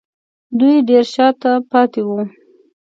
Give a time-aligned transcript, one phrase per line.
[0.59, 2.19] دوی ډېر شا ته پاتې وو